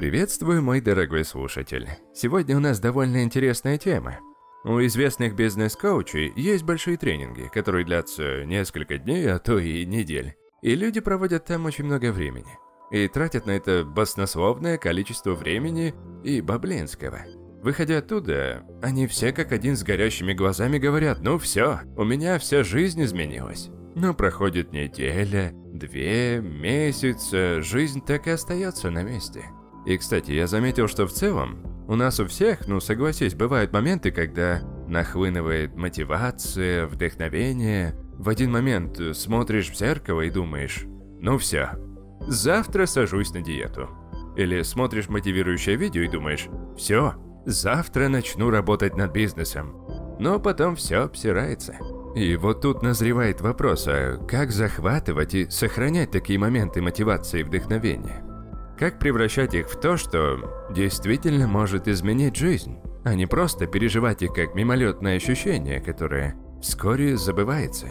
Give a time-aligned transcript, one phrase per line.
[0.00, 1.86] Приветствую, мой дорогой слушатель.
[2.14, 4.18] Сегодня у нас довольно интересная тема.
[4.64, 10.36] У известных бизнес-коучей есть большие тренинги, которые длятся несколько дней, а то и недель.
[10.62, 12.56] И люди проводят там очень много времени.
[12.90, 15.94] И тратят на это баснословное количество времени
[16.24, 17.18] и баблинского.
[17.62, 22.64] Выходя оттуда, они все как один с горящими глазами говорят, ну все, у меня вся
[22.64, 23.68] жизнь изменилась.
[23.94, 29.44] Но проходит неделя, две, месяца, жизнь так и остается на месте.
[29.90, 34.12] И, кстати, я заметил, что в целом у нас у всех, ну согласись, бывают моменты,
[34.12, 37.96] когда нахлынывает мотивация, вдохновение.
[38.16, 40.84] В один момент смотришь в зеркало и думаешь,
[41.18, 41.70] ну все,
[42.20, 43.88] завтра сажусь на диету.
[44.36, 46.46] Или смотришь мотивирующее видео и думаешь,
[46.76, 49.74] все, завтра начну работать над бизнесом.
[50.20, 51.74] Но потом все обсирается.
[52.14, 58.29] И вот тут назревает вопрос, а как захватывать и сохранять такие моменты мотивации и вдохновения?
[58.80, 64.32] Как превращать их в то, что действительно может изменить жизнь, а не просто переживать их
[64.32, 67.88] как мимолетное ощущение, которое вскоре забывается.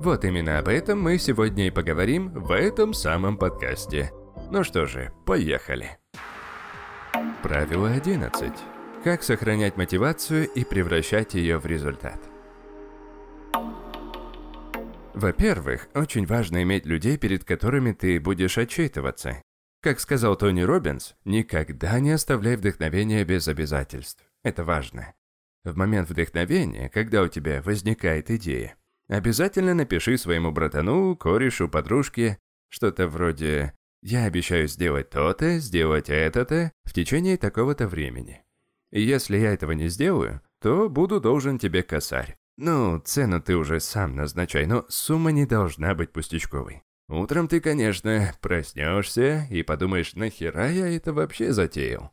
[0.00, 4.12] Вот именно об этом мы сегодня и поговорим в этом самом подкасте.
[4.50, 5.98] Ну что же, поехали.
[7.42, 8.50] Правило 11.
[9.04, 12.18] Как сохранять мотивацию и превращать ее в результат.
[15.12, 19.42] Во-первых, очень важно иметь людей, перед которыми ты будешь отчитываться.
[19.84, 24.24] Как сказал Тони Робинс, никогда не оставляй вдохновение без обязательств.
[24.42, 25.12] Это важно.
[25.62, 28.76] В момент вдохновения, когда у тебя возникает идея,
[29.08, 32.38] обязательно напиши своему братану, корешу, подружке
[32.70, 38.42] что-то вроде «Я обещаю сделать то-то, сделать это-то в течение такого-то времени».
[38.90, 42.38] И если я этого не сделаю, то буду должен тебе косарь.
[42.56, 46.83] Ну, цену ты уже сам назначай, но сумма не должна быть пустячковой.
[47.08, 52.12] Утром ты, конечно, проснешься и подумаешь, нахера я это вообще затеял.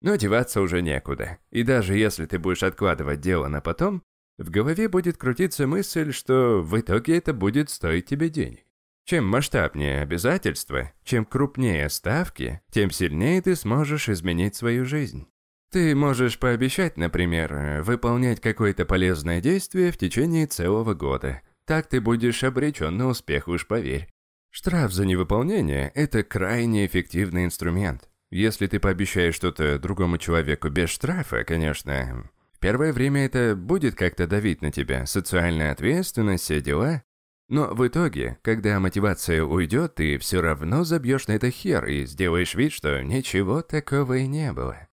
[0.00, 1.38] Но деваться уже некуда.
[1.50, 4.02] И даже если ты будешь откладывать дело на потом,
[4.38, 8.64] в голове будет крутиться мысль, что в итоге это будет стоить тебе денег.
[9.04, 15.26] Чем масштабнее обязательства, чем крупнее ставки, тем сильнее ты сможешь изменить свою жизнь.
[15.70, 21.42] Ты можешь пообещать, например, выполнять какое-то полезное действие в течение целого года.
[21.64, 24.11] Так ты будешь обречен на успех, уж поверь.
[24.54, 28.10] Штраф за невыполнение– это крайне эффективный инструмент.
[28.30, 32.30] Если ты пообещаешь что-то другому человеку без штрафа, конечно,
[32.60, 37.02] первое время это будет как-то давить на тебя, социальная ответственность, все дела.
[37.48, 42.54] Но в итоге, когда мотивация уйдет, ты все равно забьешь на это хер и сделаешь
[42.54, 44.86] вид, что ничего такого и не было.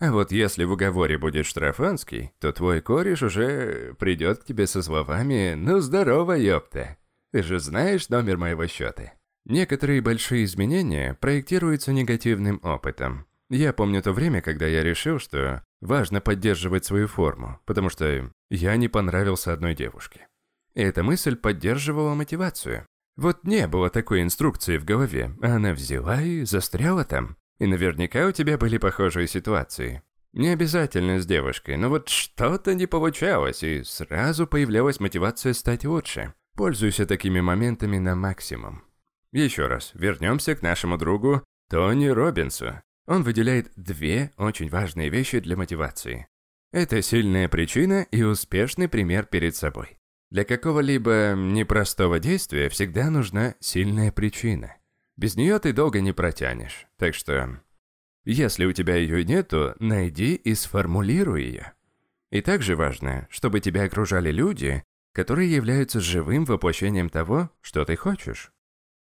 [0.00, 4.82] А вот если в уговоре будет штрафанский, то твой кореш уже придет к тебе со
[4.82, 6.96] словами «Ну здорово, ёпта!»
[7.34, 9.14] Ты же знаешь номер моего счета.
[9.44, 13.26] Некоторые большие изменения проектируются негативным опытом.
[13.50, 18.76] Я помню то время, когда я решил, что важно поддерживать свою форму, потому что я
[18.76, 20.28] не понравился одной девушке.
[20.74, 22.86] И эта мысль поддерживала мотивацию.
[23.16, 27.36] Вот не было такой инструкции в голове, а она взяла и застряла там.
[27.58, 30.04] И наверняка у тебя были похожие ситуации.
[30.34, 36.32] Не обязательно с девушкой, но вот что-то не получалось, и сразу появлялась мотивация стать лучше.
[36.56, 38.84] Пользуйся такими моментами на максимум.
[39.32, 42.80] Еще раз, вернемся к нашему другу Тони Робинсу.
[43.06, 46.28] Он выделяет две очень важные вещи для мотивации.
[46.72, 49.98] Это сильная причина и успешный пример перед собой.
[50.30, 54.76] Для какого-либо непростого действия всегда нужна сильная причина.
[55.16, 56.86] Без нее ты долго не протянешь.
[56.98, 57.60] Так что,
[58.24, 61.72] если у тебя ее нет, то найди и сформулируй ее.
[62.30, 64.82] И также важно, чтобы тебя окружали люди,
[65.14, 68.50] которые являются живым воплощением того, что ты хочешь.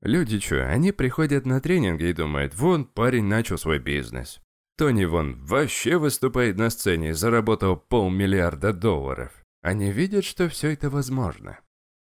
[0.02, 4.40] Люди что, они приходят на тренинги и думают, вон парень начал свой бизнес.
[4.78, 9.32] Тони вон вообще выступает на сцене и заработал полмиллиарда долларов.
[9.62, 11.60] Они видят, что все это возможно.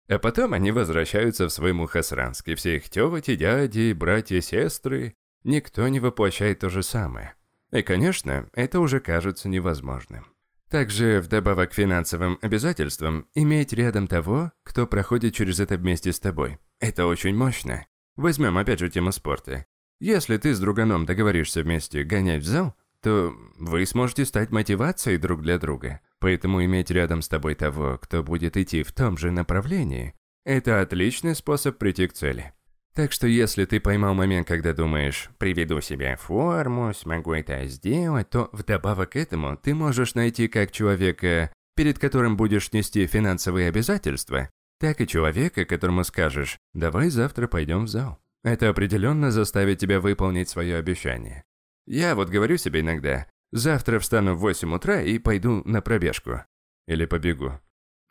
[0.08, 5.88] А потом они возвращаются в свой Мухасранск, и все их тети, дяди, братья, сестры, никто
[5.88, 7.36] не воплощает то же самое.
[7.72, 10.26] И, конечно, это уже кажется невозможным.
[10.70, 16.60] Также, вдобавок к финансовым обязательствам, иметь рядом того, кто проходит через это вместе с тобой.
[16.80, 17.88] Это очень мощно.
[18.16, 19.66] Возьмем опять же тему спорта.
[20.00, 25.42] Если ты с друганом договоришься вместе гонять в зал, то вы сможете стать мотивацией друг
[25.42, 26.02] для друга.
[26.20, 30.14] Поэтому иметь рядом с тобой того, кто будет идти в том же направлении,
[30.46, 32.54] это отличный способ прийти к цели.
[32.96, 38.30] Так что если ты поймал момент, когда думаешь «приведу себя в форму, смогу это сделать»,
[38.30, 44.50] то вдобавок к этому ты можешь найти как человека, перед которым будешь нести финансовые обязательства,
[44.80, 48.20] так и человека, которому скажешь «давай завтра пойдем в зал».
[48.44, 51.44] Это определенно заставит тебя выполнить свое обещание.
[51.86, 56.44] Я вот говорю себе иногда, завтра встану в 8 утра и пойду на пробежку.
[56.88, 57.60] Или побегу.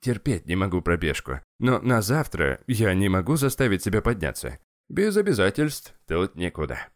[0.00, 1.40] Терпеть не могу пробежку.
[1.58, 4.58] Но на завтра я не могу заставить себя подняться.
[4.88, 6.88] Без обязательств тут никуда.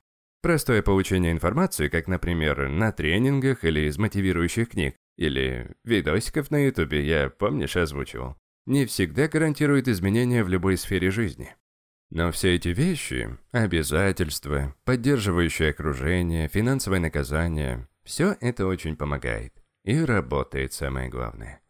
[0.43, 7.07] Простое получение информации, как, например, на тренингах или из мотивирующих книг, или видосиков на ютубе,
[7.07, 8.37] я, помнишь, озвучивал,
[8.67, 11.55] не всегда гарантирует изменения в любой сфере жизни.
[12.11, 19.55] Но все эти вещи– обязательства, поддерживающее окружение, финансовое наказание– все это очень помогает.
[19.85, 21.62] И работает самое главное.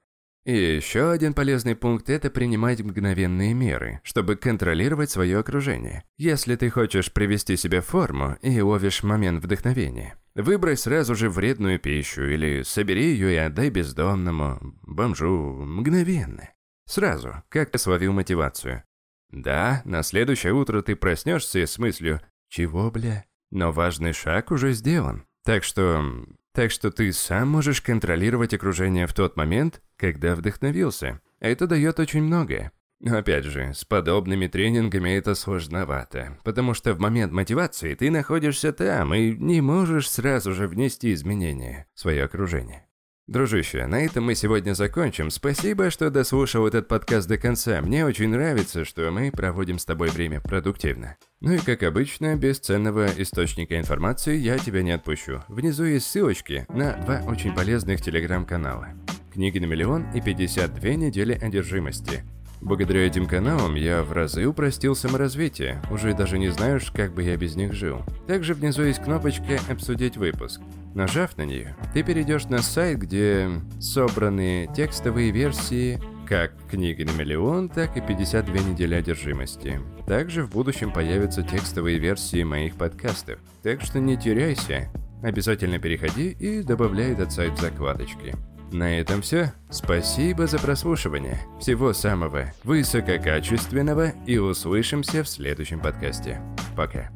[0.45, 6.03] И еще один полезный пункт– это принимать мгновенные меры, чтобы контролировать свое окружение.
[6.19, 11.79] Если ты хочешь привести себя в форму и ловишь момент вдохновения, выбрось сразу же вредную
[11.79, 15.31] пищу или собери ее и отдай бездомному, бомжу,
[15.65, 16.51] мгновенно.
[16.87, 18.83] Сразу, как ты словил мотивацию.
[19.31, 23.25] Да, на следующее утро ты проснешься с мыслью «Чего, бля?».
[23.53, 25.25] Но важный шаг уже сделан.
[25.45, 26.05] Так что...
[26.53, 31.21] Так что ты сам можешь контролировать окружение в тот момент, когда вдохновился.
[31.41, 32.73] Это дает очень многое.
[33.01, 38.73] Но опять же, с подобными тренингами это сложновато, потому что в момент мотивации ты находишься
[38.73, 42.87] там и не можешь сразу же внести изменения в свое окружение.
[43.33, 45.31] Дружище, на этом мы сегодня закончим.
[45.31, 47.81] Спасибо, что дослушал этот подкаст до конца.
[47.81, 51.17] Мне очень нравится, что мы проводим с тобой время продуктивно.
[51.41, 55.41] Ну и как обычно, без ценного источника информации я тебя не отпущу.
[55.49, 58.89] Внизу есть ссылочки на два очень полезных телеграм-канала.
[59.33, 62.25] Книги на миллион и 52 недели одержимости.
[62.61, 67.39] Благодаря этим каналам я в разы упростил саморазвитие, уже даже не знаешь, как бы я
[67.39, 68.03] без них жил.
[68.27, 70.61] Также внизу есть кнопочка «Обсудить выпуск».
[70.95, 73.49] Нажав на нее, ты перейдешь на сайт, где
[73.81, 79.81] собраны текстовые версии как книги на миллион, так и 52 недели одержимости.
[80.07, 84.89] Также в будущем появятся текстовые версии моих подкастов, так что не теряйся.
[85.23, 88.35] Обязательно переходи и добавляй этот сайт в закладочки.
[88.73, 89.53] На этом все.
[89.71, 91.39] Спасибо за прослушивание.
[91.61, 96.41] Всего самого высококачественного и услышимся в следующем подкасте.
[96.75, 97.11] Пока.